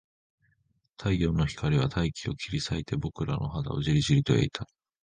[0.97, 4.65] 太陽の光は大気を切り裂いて、僕らの肌をじりじりと焼いた